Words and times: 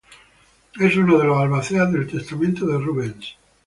Es 0.79 0.97
uno 0.97 1.19
de 1.19 1.25
los 1.25 1.37
albaceas 1.37 1.91
del 1.93 2.07
testamento 2.09 2.65
de 2.65 2.79
Rubens. 2.83 3.35